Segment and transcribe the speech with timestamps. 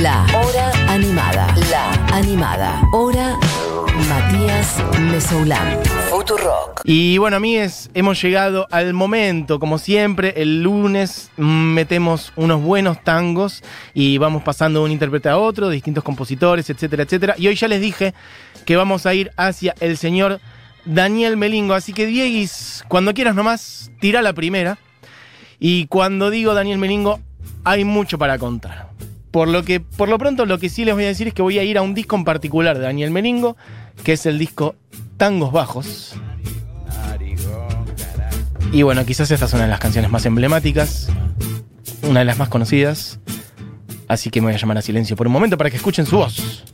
[0.00, 1.54] La Hora Animada.
[1.70, 2.82] La Animada.
[2.92, 3.38] Hora
[4.08, 5.78] Matías Mesoulán.
[6.08, 6.80] Futurock.
[6.84, 13.62] Y bueno, amigues, hemos llegado al momento, como siempre, el lunes metemos unos buenos tangos
[13.92, 17.34] y vamos pasando de un intérprete a otro, distintos compositores, etcétera, etcétera.
[17.36, 18.14] Y hoy ya les dije
[18.64, 20.40] que vamos a ir hacia el señor
[20.86, 24.78] Daniel Melingo, así que Dieguis, cuando quieras nomás, tira la primera.
[25.58, 27.20] Y cuando digo Daniel Melingo,
[27.64, 28.91] hay mucho para contar.
[29.32, 31.42] Por lo que, por lo pronto, lo que sí les voy a decir es que
[31.42, 33.56] voy a ir a un disco en particular de Daniel Melingo,
[34.04, 34.76] que es el disco
[35.16, 36.14] Tangos Bajos.
[38.72, 41.08] Y bueno, quizás esta es una de las canciones más emblemáticas,
[42.02, 43.20] una de las más conocidas.
[44.06, 46.18] Así que me voy a llamar a silencio por un momento para que escuchen su
[46.18, 46.64] voz.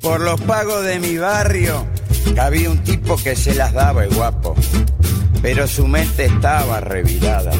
[0.00, 1.86] Por los pagos de mi barrio
[2.38, 4.54] había un tipo que se las daba el guapo,
[5.42, 7.52] pero su mente estaba revirada.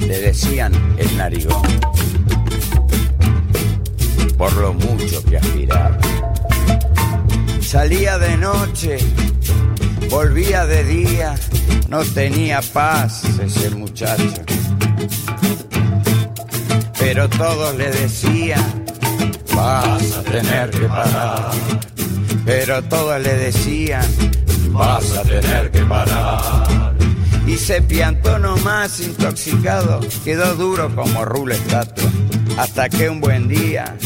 [0.00, 1.62] Le decían el narigón,
[4.36, 5.98] por lo mucho que aspiraba.
[7.60, 8.98] Salía de noche,
[10.10, 11.34] volvía de día,
[11.88, 14.42] no tenía paz ese muchacho.
[16.98, 18.84] Pero todos le decían,
[19.54, 21.50] vas a tener que parar.
[22.44, 24.06] Pero todos le decían,
[24.70, 26.94] vas a tener que parar.
[27.46, 32.10] Y se piantó nomás intoxicado, quedó duro como rulo estatua.
[32.56, 33.96] Hasta que un buen día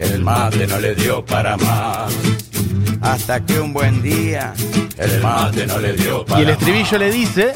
[0.00, 2.12] el mate no le dio para más.
[3.02, 4.54] Hasta que un buen día
[4.96, 7.52] el mate no le dio para Y el estribillo le dice,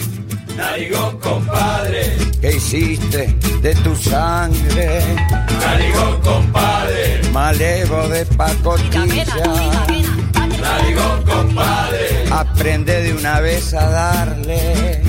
[0.57, 2.17] Narigón, compadre.
[2.41, 5.03] ¿Qué hiciste de tu sangre?
[5.61, 7.21] Narigón, compadre.
[7.33, 9.25] Malevo de pacotilla.
[10.61, 12.25] Narigón, compadre.
[12.31, 15.03] Aprende de una vez a darle.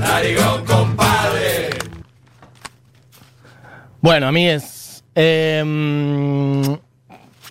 [0.00, 1.70] Narigón, compadre.
[4.02, 4.79] Bueno, amigues,
[5.14, 6.62] em,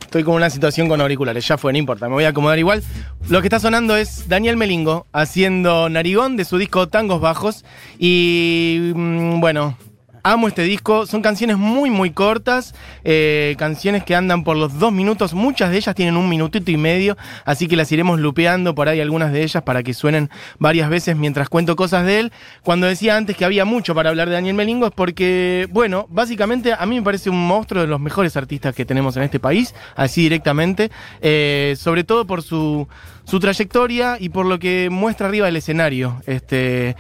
[0.01, 2.83] estoy con una situación con auriculares, ya fue, no importa, me voy a acomodar igual.
[3.29, 7.65] Lo que está sonando es Daniel Melingo haciendo Narigón de su disco Tangos Bajos.
[7.99, 9.77] Y mm, bueno,
[10.23, 14.91] amo este disco, son canciones muy muy cortas, eh, canciones que andan por los dos
[14.91, 18.89] minutos, muchas de ellas tienen un minutito y medio, así que las iremos lupeando por
[18.89, 22.31] ahí algunas de ellas para que suenen varias veces mientras cuento cosas de él.
[22.63, 26.73] Cuando decía antes que había mucho para hablar de Daniel Melingo es porque, bueno, básicamente
[26.73, 29.73] a mí me parece un monstruo de los mejores artistas que tenemos en este país,
[29.95, 30.91] así directamente,
[31.21, 32.87] eh, sobre todo por su,
[33.23, 36.21] su trayectoria y por lo que muestra arriba del escenario.
[36.25, 36.95] Este,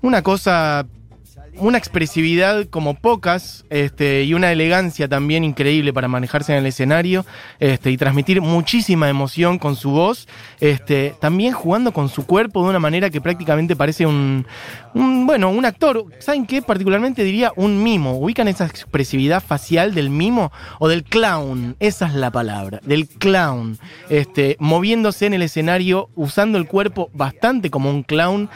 [0.00, 0.86] una cosa
[1.56, 7.26] una expresividad como pocas este, y una elegancia también increíble para manejarse en el escenario
[7.60, 10.28] este, y transmitir muchísima emoción con su voz,
[10.60, 14.46] este, también jugando con su cuerpo de una manera que prácticamente parece un,
[14.94, 16.06] bueno, un actor.
[16.18, 16.62] ¿Saben qué?
[16.62, 18.18] Particularmente diría un mimo.
[18.18, 21.76] ¿Ubican esa expresividad facial del mimo o del clown?
[21.80, 23.78] Esa es la palabra, del clown.
[24.08, 28.48] Este, moviéndose en el escenario, usando el cuerpo bastante como un clown,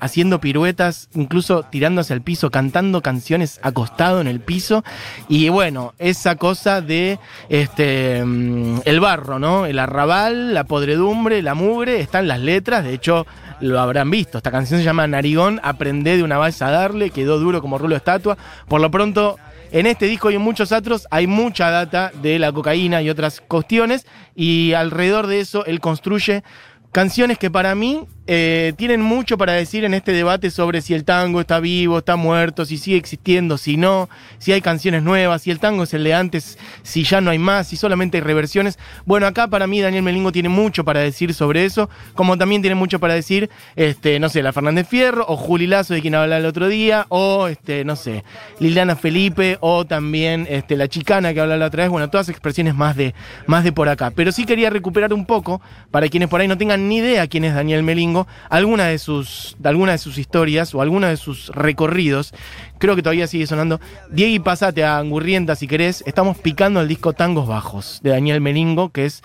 [0.00, 4.84] haciendo piruetas, incluso tirando hacia el piso, cantando canciones acostado en el piso.
[5.28, 7.18] Y bueno, esa cosa de
[7.48, 9.66] este mm, el barro, ¿no?
[9.66, 12.84] El arrabal, la podredumbre, la mugre, están las letras.
[12.84, 13.26] De hecho,
[13.60, 14.38] lo habrán visto.
[14.38, 17.94] Esta canción se llama Narigón, aprendé de una vez a darle, quedó duro como rulo
[17.94, 18.38] de estatua.
[18.68, 19.36] Por lo pronto.
[19.72, 23.40] En este disco y en muchos otros hay mucha data de la cocaína y otras
[23.40, 26.42] cuestiones y alrededor de eso él construye
[26.90, 31.02] canciones que para mí eh, tienen mucho para decir en este debate sobre si el
[31.02, 34.08] tango está vivo, está muerto, si sigue existiendo, si no,
[34.38, 37.40] si hay canciones nuevas, si el tango es el de antes, si ya no hay
[37.40, 38.78] más, si solamente hay reversiones.
[39.04, 42.76] Bueno, acá para mí Daniel Melingo tiene mucho para decir sobre eso, como también tiene
[42.76, 46.38] mucho para decir, este, no sé, la Fernández Fierro, o Juli Lazo, de quien hablaba
[46.38, 48.22] el otro día, o, este, no sé,
[48.60, 52.76] Liliana Felipe, o también este, la chicana que hablaba la otra vez, bueno, todas expresiones
[52.76, 53.12] más de,
[53.48, 54.12] más de por acá.
[54.12, 55.60] Pero sí quería recuperar un poco,
[55.90, 59.56] para quienes por ahí no tengan ni idea quién es Daniel Melingo, alguna de sus,
[59.58, 62.32] de alguna de sus historias o alguna de sus recorridos.
[62.78, 63.80] Creo que todavía sigue sonando.
[64.10, 66.02] Diego y pasate a Angurrienta si querés.
[66.06, 69.22] Estamos picando el disco Tangos Bajos de Daniel Melingo, que es.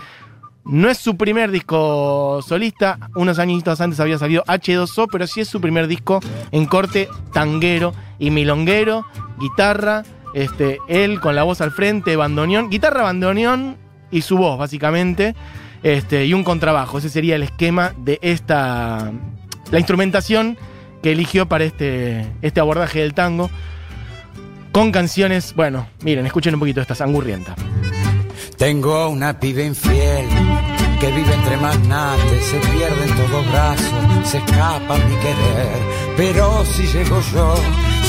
[0.66, 5.48] No es su primer disco solista, unos añitos antes había salido H2O, pero sí es
[5.48, 6.22] su primer disco
[6.52, 9.06] en corte tanguero y milonguero,
[9.38, 10.02] guitarra,
[10.34, 13.78] este, él con la voz al frente, bandoneón, guitarra, bandoneón
[14.10, 15.36] y su voz, básicamente
[15.86, 16.98] este, y un contrabajo.
[16.98, 19.12] Ese sería el esquema de esta.
[19.72, 20.58] La instrumentación
[21.04, 23.52] que eligió para este, este abordaje del tango.
[24.72, 25.54] Con canciones.
[25.56, 27.56] Bueno, miren, escuchen un poquito esta sangurrienta.
[28.58, 30.26] Tengo una pibe infiel
[31.00, 36.16] que vive entre magnates, se pierde en todo brazo, se escapa mi querer.
[36.18, 37.56] Pero si llego yo,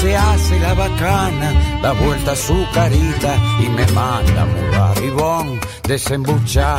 [0.00, 5.60] se hace la bacana, da vuelta su carita y me manda a mudar y corazón,
[5.86, 6.78] desembucha.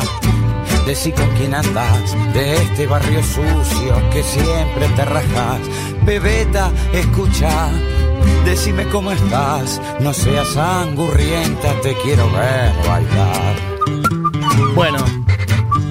[0.88, 5.60] Decí con quién andas, de este barrio sucio que siempre te rajas.
[6.06, 7.68] Bebeta, escucha,
[8.46, 13.56] decime cómo estás, no seas angurrienta, te quiero ver bailar.
[14.74, 15.04] Bueno,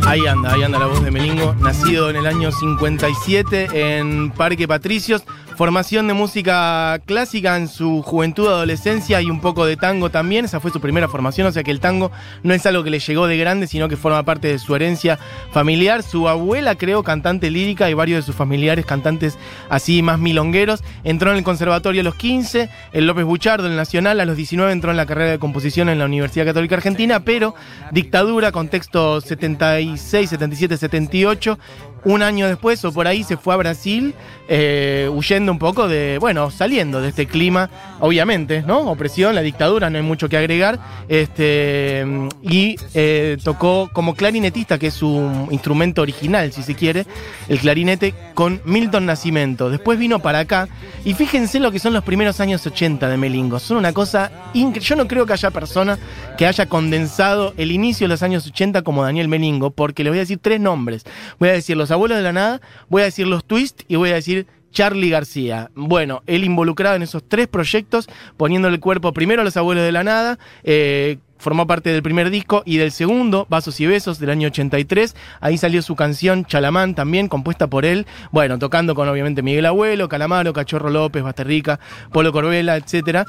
[0.08, 4.68] ahí anda, ahí anda la voz de Melingo, nacido en el año 57 en Parque
[4.68, 5.22] Patricios.
[5.58, 10.46] Formación de música clásica en su juventud, adolescencia y un poco de tango también.
[10.46, 12.12] Esa fue su primera formación, o sea que el tango
[12.44, 15.18] no es algo que le llegó de grande, sino que forma parte de su herencia
[15.52, 16.04] familiar.
[16.04, 20.84] Su abuela creó cantante lírica y varios de sus familiares cantantes así más milongueros.
[21.04, 24.72] Entró en el conservatorio a los 15, el López Buchardo, el Nacional, a los 19
[24.72, 27.56] entró en la carrera de composición en la Universidad Católica Argentina, pero
[27.92, 31.58] dictadura, contexto 76, 77, 78
[32.04, 34.14] un año después o por ahí se fue a Brasil,
[34.48, 38.80] eh, huyendo un poco de, bueno, saliendo de este clima, obviamente, ¿no?
[38.92, 40.80] Opresión, la dictadura, no hay mucho que agregar.
[41.08, 42.06] Este,
[42.42, 47.06] y eh, tocó como clarinetista, que es su instrumento original, si se quiere,
[47.48, 49.70] el clarinete con Milton Nascimento.
[49.70, 50.68] Después vino para acá
[51.06, 53.60] y fíjense lo que son los primeros años 80 de Melingo.
[53.60, 54.88] Son una cosa increíble.
[54.88, 55.98] Yo no creo que haya persona
[56.38, 60.20] que haya condensado el inicio de los años 80 como Daniel Melingo, porque le voy
[60.20, 61.04] a decir tres nombres.
[61.40, 64.12] Voy a decir los abuelos de la nada, voy a decir los twists y voy
[64.12, 65.72] a decir Charlie García.
[65.76, 69.92] Bueno, él involucrado en esos tres proyectos, poniendo el cuerpo primero a los abuelos de
[69.92, 74.32] la nada, eh, formó parte del primer disco y del segundo, Vasos y Besos, del
[74.32, 75.16] año 83.
[75.40, 78.06] Ahí salió su canción Chalamán, también compuesta por él.
[78.32, 81.80] Bueno, tocando con obviamente Miguel Abuelo, Calamaro, Cachorro López, Basterrica,
[82.12, 83.28] Polo Corbela, etc.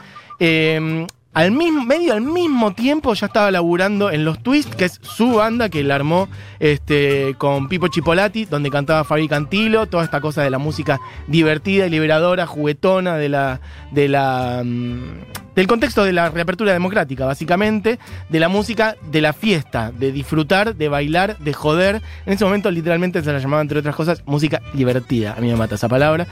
[1.34, 5.34] al mismo, medio al mismo tiempo ya estaba laburando en Los Twist, que es su
[5.34, 6.28] banda que la armó
[6.58, 11.86] este, con Pipo Chipolati, donde cantaba Fabi Cantilo, toda esta cosa de la música divertida
[11.86, 13.60] y liberadora, juguetona, de la,
[13.92, 17.98] de la, mm, del contexto de la reapertura democrática, básicamente,
[18.28, 22.02] de la música de la fiesta, de disfrutar, de bailar, de joder.
[22.26, 25.34] En ese momento literalmente se la llamaba, entre otras cosas, música divertida.
[25.36, 26.26] A mí me mata esa palabra.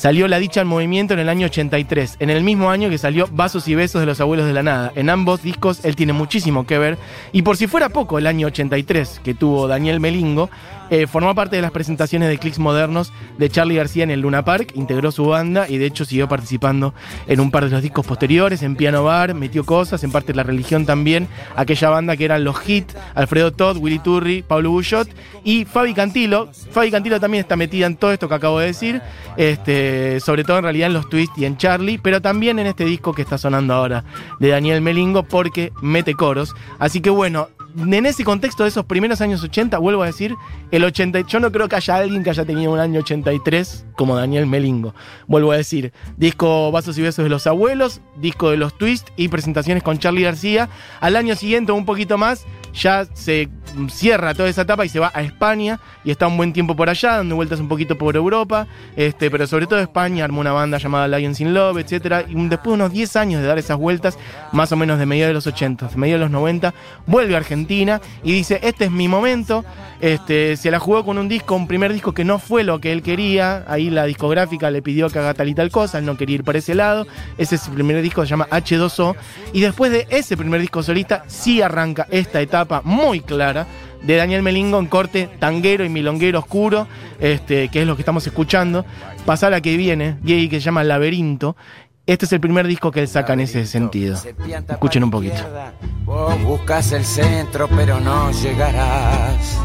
[0.00, 3.28] Salió La Dicha en Movimiento en el año 83, en el mismo año que salió
[3.32, 4.92] Vasos y Besos de los Abuelos de la Nada.
[4.94, 6.96] En ambos discos él tiene muchísimo que ver.
[7.32, 10.48] Y por si fuera poco, el año 83 que tuvo Daniel Melingo,
[10.90, 14.44] eh, formó parte de las presentaciones de clics modernos de Charlie García en el Luna
[14.44, 16.94] Park, integró su banda y de hecho siguió participando
[17.26, 20.36] en un par de los discos posteriores, en Piano Bar, metió cosas, en parte de
[20.36, 25.08] la religión también, aquella banda que eran los Hit, Alfredo Todd, Willy Turri, Pablo Bullot
[25.44, 26.50] y Fabi Cantilo.
[26.70, 29.00] Fabi Cantilo también está metida en todo esto que acabo de decir,
[29.36, 32.84] este, sobre todo en realidad en los twists y en Charlie, pero también en este
[32.84, 34.04] disco que está sonando ahora
[34.38, 36.54] de Daniel Melingo porque mete coros.
[36.78, 40.34] Así que bueno, en ese contexto de esos primeros años 80, vuelvo a decir,
[40.70, 44.16] el 80, yo no creo que haya alguien que haya tenido un año 83 como
[44.16, 44.94] Daniel Melingo.
[45.26, 49.28] Vuelvo a decir, disco Vasos y Besos de los Abuelos, disco de los Twists y
[49.28, 50.68] presentaciones con Charlie García.
[51.00, 53.48] Al año siguiente, un poquito más, ya se
[53.88, 56.88] cierra toda esa etapa y se va a España y está un buen tiempo por
[56.88, 60.78] allá, dando vueltas un poquito por Europa, este, pero sobre todo España, armó una banda
[60.78, 62.26] llamada Lions in Love, etc.
[62.28, 64.18] Y después de unos 10 años de dar esas vueltas,
[64.52, 66.74] más o menos de mediados de los 80, de mediados de los 90,
[67.06, 69.64] vuelve a Argentina y dice, este es mi momento,
[70.00, 72.92] este, se la jugó con un disco, un primer disco que no fue lo que
[72.92, 76.16] él quería, ahí la discográfica le pidió que haga tal y tal cosa, él no
[76.16, 77.06] quería ir por ese lado,
[77.36, 79.16] ese es el primer disco, se llama H2O,
[79.52, 83.66] y después de ese primer disco solista, sí arranca esta etapa muy clara
[84.02, 86.86] de Daniel Melingo en corte tanguero y milonguero oscuro,
[87.18, 88.84] este, que es lo que estamos escuchando.
[89.26, 91.56] Pasa a la que viene, gay, que se llama Laberinto.
[92.06, 94.16] Este es el primer disco que él saca en ese sentido.
[94.68, 95.36] Escuchen un poquito.
[96.04, 99.58] Vos buscas el centro, pero no llegarás.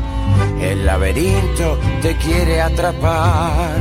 [0.61, 3.75] El laberinto te quiere atrapar.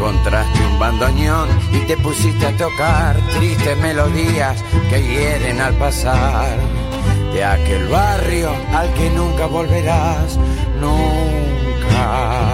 [0.00, 6.56] Encontraste un bandoneón y te pusiste a tocar tristes melodías que hieren al pasar.
[7.34, 10.38] De aquel barrio al que nunca volverás,
[10.80, 12.48] nunca.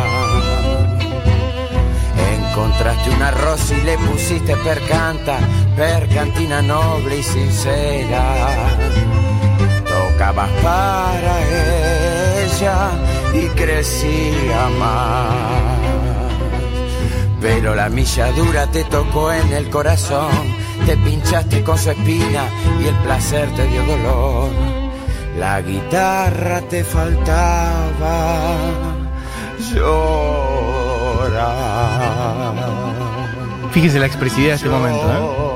[2.36, 5.38] Encontraste un arroz y le pusiste percanta,
[5.76, 8.56] percantina noble y sincera.
[9.84, 11.42] Tocabas para
[12.42, 12.90] ella
[13.32, 15.75] y crecía más.
[17.46, 20.32] Pero la milla dura te tocó en el corazón,
[20.84, 22.48] te pinchaste con su espina
[22.82, 24.50] y el placer te dio dolor.
[25.38, 28.66] La guitarra te faltaba
[29.72, 30.26] llorar.
[33.70, 35.55] Fíjese la expresividad de este momento, ¿eh?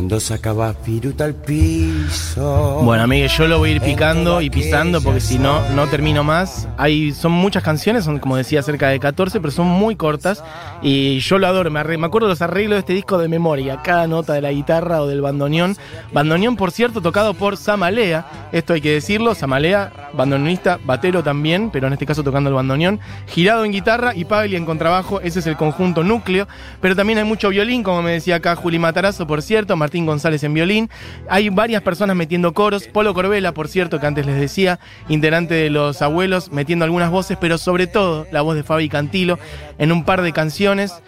[0.00, 2.80] Cuando sacaba piruta al piso.
[2.84, 6.24] Bueno, amigues, yo lo voy a ir picando y pisando porque si no, no termino
[6.24, 6.66] más.
[6.78, 10.42] Hay, son muchas canciones, son como decía cerca de 14, pero son muy cortas
[10.80, 11.70] y yo lo adoro.
[11.70, 15.02] Me, me acuerdo los arreglos de este disco de memoria, cada nota de la guitarra
[15.02, 15.76] o del bandoneón.
[16.14, 19.34] Bandoneón, por cierto, tocado por Samalea, esto hay que decirlo.
[19.34, 23.00] Samalea, bandoneonista, batero también, pero en este caso tocando el bandoneón.
[23.26, 26.48] Girado en guitarra y Pagli en contrabajo, ese es el conjunto núcleo.
[26.80, 30.44] Pero también hay mucho violín, como me decía acá Juli Matarazo, por cierto, Martín González
[30.44, 30.88] en violín.
[31.28, 32.86] Hay varias personas metiendo coros.
[32.86, 34.78] Polo Corbela, por cierto, que antes les decía,
[35.08, 39.40] integrante de Los Abuelos, metiendo algunas voces, pero sobre todo la voz de Fabi Cantilo
[39.78, 41.02] en un par de canciones.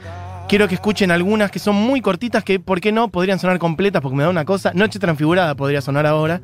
[0.49, 3.07] Quiero que escuchen algunas que son muy cortitas, que, ¿por qué no?
[3.07, 4.73] Podrían sonar completas, porque me da una cosa.
[4.75, 6.41] Noche Transfigurada podría sonar ahora,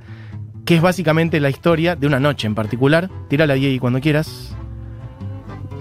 [0.64, 3.10] que es básicamente la historia de una noche en particular.
[3.28, 4.54] Tírala, Diego, cuando quieras.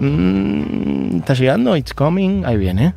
[0.00, 1.76] Mm, ¿Está llegando?
[1.76, 2.44] It's coming.
[2.44, 2.94] Ahí viene.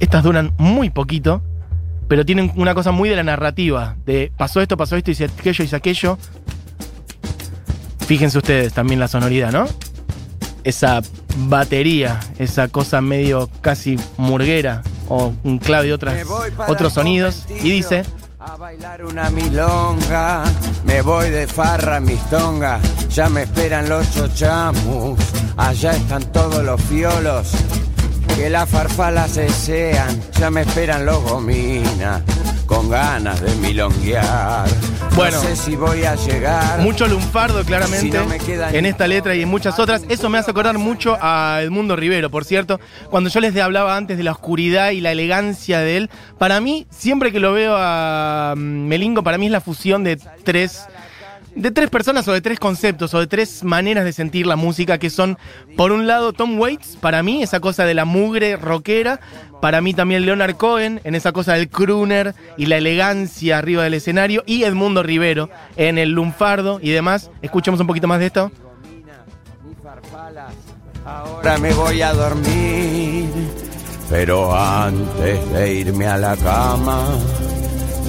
[0.00, 1.42] Estas duran muy poquito,
[2.08, 3.96] pero tienen una cosa muy de la narrativa.
[4.04, 6.18] De pasó esto, pasó esto, hice aquello, hice aquello.
[8.06, 9.66] Fíjense ustedes también la sonoridad, ¿no?
[10.64, 11.02] Esa
[11.48, 16.26] batería, esa cosa medio casi murguera o un clave de otras,
[16.66, 17.46] otros sonidos.
[17.62, 18.02] Y dice,
[18.38, 20.44] A bailar una milonga,
[20.84, 25.20] me voy de farra a mis tongas, ya me esperan los chochamus,
[25.56, 27.52] allá están todos los fiolos,
[28.36, 32.22] que las farfalas desean, ya me esperan los gominas,
[32.66, 34.66] con ganas de milonguear.
[35.16, 35.36] Bueno.
[35.36, 36.80] no sé si voy a llegar.
[36.80, 40.04] Mucho lunfardo, claramente, Si no me queda en esta letra y en muchas otras.
[40.08, 42.80] Eso me hace acordar mucho a Edmundo Rivero, por cierto.
[43.10, 46.86] Cuando yo les hablaba antes de la oscuridad y la elegancia de él, para mí,
[46.90, 50.86] siempre que lo veo a mm, Melingo, para mí es la fusión de tres.
[51.60, 54.96] De tres personas o de tres conceptos o de tres maneras de sentir la música
[54.96, 55.36] que son,
[55.76, 59.20] por un lado, Tom Waits, para mí, esa cosa de la mugre rockera,
[59.60, 63.92] para mí también Leonard Cohen, en esa cosa del crooner y la elegancia arriba del
[63.92, 67.30] escenario, y Edmundo Rivero, en el lunfardo y demás.
[67.42, 68.50] Escuchemos un poquito más de esto.
[71.04, 73.28] Ahora me voy a dormir,
[74.08, 77.06] pero antes de irme a la cama,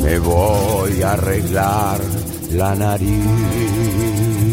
[0.02, 2.00] me voy a arreglar
[2.54, 3.26] la nariz.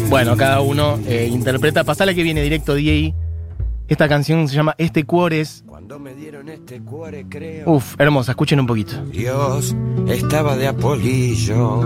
[0.09, 1.83] Bueno, cada uno eh, interpreta.
[1.83, 3.13] Pasala que viene directo DJ.
[3.87, 5.63] Esta canción se llama Este Cuore es.
[5.65, 7.71] Cuando me dieron este cuore, creo.
[7.71, 9.03] Uf, hermosa, escuchen un poquito.
[9.05, 9.75] Dios
[10.07, 11.81] estaba de apolillo.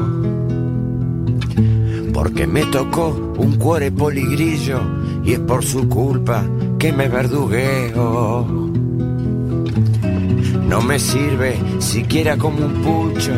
[2.13, 4.81] Porque me tocó un cuore poligrillo
[5.23, 6.43] y es por su culpa
[6.77, 8.45] que me verdugueo.
[10.67, 13.31] No me sirve siquiera como un pucho.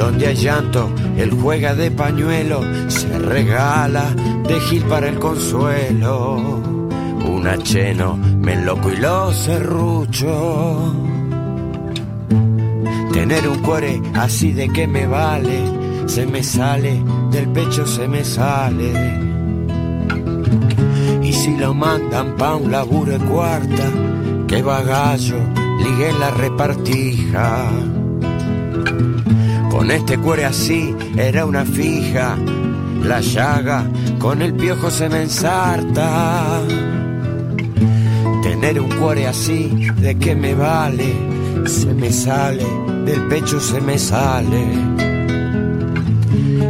[0.00, 4.06] Donde hay llanto, él juega de pañuelo, se regala
[4.48, 6.36] de gil para el consuelo.
[6.36, 10.94] Un acheno, me enloco y lo serrucho.
[13.12, 15.60] Tener un cuore así de que me vale,
[16.06, 18.92] se me sale, del pecho se me sale.
[21.22, 23.84] Y si lo mandan pa' un laburo de cuarta,
[24.48, 25.36] que bagallo,
[25.84, 27.68] ligue en la repartija.
[29.70, 32.36] Con este cuore así era una fija,
[33.02, 33.86] la llaga
[34.20, 36.60] con el piojo se me ensarta.
[38.42, 41.14] Tener un cuore así, ¿de qué me vale?
[41.66, 42.66] Se me sale,
[43.06, 44.62] del pecho se me sale.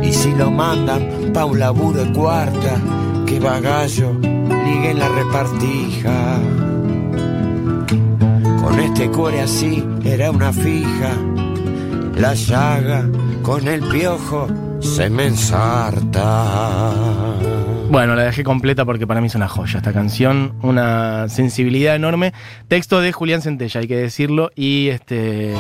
[0.03, 2.81] Y si lo mandan pa' un laburo de cuarta,
[3.27, 6.39] que bagallo, ligue en la repartija.
[8.63, 11.17] Con este cuore así era una fija,
[12.21, 13.09] la llaga
[13.43, 14.47] con el piojo
[14.81, 16.93] se me ensarta.
[17.91, 22.35] Bueno, la dejé completa porque para mí es una joya esta canción, una sensibilidad enorme.
[22.69, 25.55] Texto de Julián Centella, hay que decirlo, y este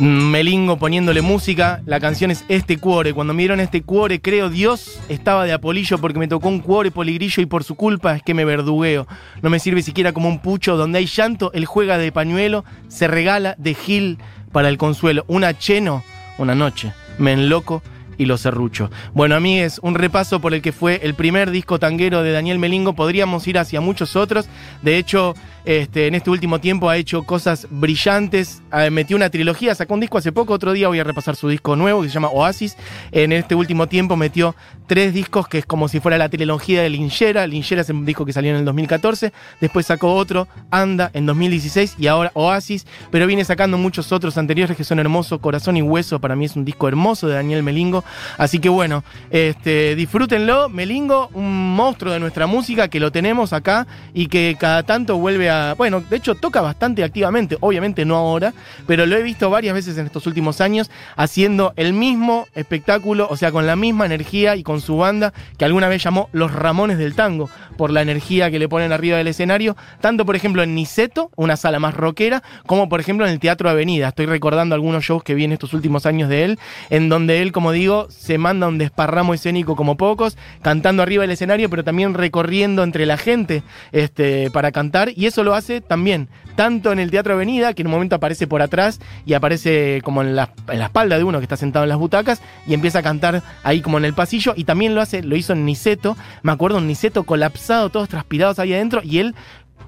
[0.00, 1.80] Melingo poniéndole música.
[1.86, 3.12] La canción es Este Cuore.
[3.14, 6.90] Cuando me dieron este cuore, creo Dios estaba de apolillo porque me tocó un cuore
[6.90, 9.06] poligrillo y por su culpa es que me verdugueo.
[9.42, 10.76] No me sirve siquiera como un pucho.
[10.76, 14.18] Donde hay llanto, él juega de pañuelo, se regala de gil
[14.56, 15.26] para el consuelo.
[15.28, 16.02] Una cheno,
[16.38, 16.90] una noche.
[17.18, 17.82] Me enloco
[18.18, 18.90] y lo serrucho.
[19.14, 22.94] Bueno, amigues, un repaso por el que fue el primer disco tanguero de Daniel Melingo.
[22.94, 24.46] Podríamos ir hacia muchos otros.
[24.82, 25.34] De hecho,
[25.66, 28.62] este, en este último tiempo ha hecho cosas brillantes.
[28.72, 30.54] Eh, metió una trilogía, sacó un disco hace poco.
[30.54, 32.76] Otro día voy a repasar su disco nuevo que se llama Oasis.
[33.10, 34.54] En este último tiempo metió
[34.86, 37.46] tres discos que es como si fuera la trilogía de Linchera.
[37.48, 39.32] Linchera es un disco que salió en el 2014.
[39.60, 41.96] Después sacó otro, Anda, en 2016.
[41.98, 42.86] Y ahora Oasis.
[43.10, 45.40] Pero viene sacando muchos otros anteriores que son hermosos.
[45.40, 48.04] Corazón y Hueso para mí es un disco hermoso de Daniel Melingo.
[48.38, 50.68] Así que bueno, este, disfrútenlo.
[50.68, 55.50] Melingo, un monstruo de nuestra música que lo tenemos acá y que cada tanto vuelve
[55.50, 55.74] a.
[55.74, 58.52] Bueno, de hecho toca bastante activamente, obviamente no ahora,
[58.86, 63.36] pero lo he visto varias veces en estos últimos años haciendo el mismo espectáculo, o
[63.36, 66.98] sea, con la misma energía y con su banda que alguna vez llamó Los Ramones
[66.98, 70.74] del Tango, por la energía que le ponen arriba del escenario, tanto por ejemplo en
[70.74, 74.08] Niceto, una sala más rockera, como por ejemplo en el Teatro Avenida.
[74.08, 76.58] Estoy recordando algunos shows que vi en estos últimos años de él,
[76.90, 81.30] en donde él, como digo, se manda un desparramo escénico como pocos, cantando arriba del
[81.30, 86.28] escenario, pero también recorriendo entre la gente este, para cantar, y eso lo hace también,
[86.56, 90.22] tanto en el Teatro Avenida, que en un momento aparece por atrás y aparece como
[90.22, 93.00] en la, en la espalda de uno que está sentado en las butacas, y empieza
[93.00, 96.16] a cantar ahí como en el pasillo, y también lo hace, lo hizo en Niceto,
[96.42, 97.24] me acuerdo, un Niceto
[97.66, 99.34] todos transpirados ahí adentro, y él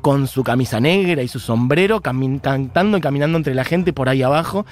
[0.01, 4.23] con su camisa negra y su sombrero, cantando y caminando entre la gente por ahí
[4.23, 4.65] abajo.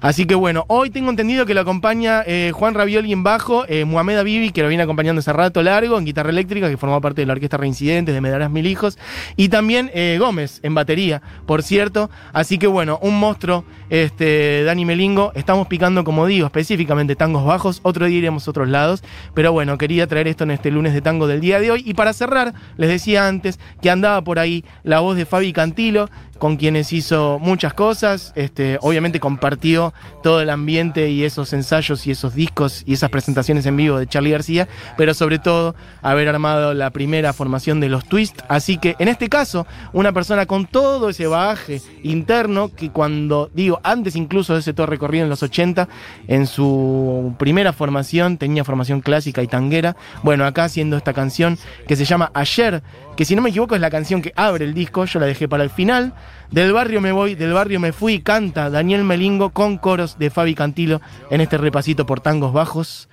[0.00, 3.84] Así que bueno, hoy tengo entendido que lo acompaña eh, Juan Ravioli en bajo, eh,
[3.84, 7.22] Muhammad Abibi, que lo viene acompañando hace rato largo, en guitarra eléctrica, que formó parte
[7.22, 8.98] de la Orquesta Reincidentes de Medarás Mil Hijos,
[9.36, 12.10] y también eh, Gómez en batería, por cierto.
[12.32, 15.32] Así que bueno, un monstruo, este, Dani Melingo.
[15.34, 17.80] Estamos picando, como digo, específicamente tangos bajos.
[17.82, 19.02] Otro día iremos a otros lados.
[19.34, 21.82] Pero bueno, quería traer esto en este lunes de tango del día de hoy.
[21.84, 26.08] Y para cerrar, les decía antes que andaba por ahí la voz de Fabi Cantilo,
[26.38, 28.32] con quienes hizo muchas cosas.
[28.36, 29.92] Este, obviamente compartió
[30.22, 34.06] todo el ambiente y esos ensayos y esos discos y esas presentaciones en vivo de
[34.06, 38.40] Charlie García, pero sobre todo haber armado la primera formación de los Twist.
[38.48, 43.80] Así que en este caso, una persona con todo ese bagaje interno que cuando digo
[43.82, 45.88] antes incluso de ese todo recorrido en los 80,
[46.26, 49.96] en su primera formación tenía formación clásica y tanguera.
[50.22, 52.82] Bueno, acá haciendo esta canción que se llama Ayer,
[53.16, 55.48] que si no me equivoco es la canción que abre el disco, yo la dejé
[55.48, 56.14] para el final.
[56.50, 60.54] Del barrio me voy, del barrio me fui, canta Daniel Melingo con coros de Fabi
[60.54, 63.08] Cantilo en este repasito por tangos bajos,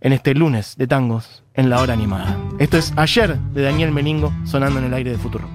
[0.00, 2.36] en este lunes de tangos en la hora animada.
[2.58, 5.48] Esto es Ayer de Daniel Melingo sonando en el aire de Futuro.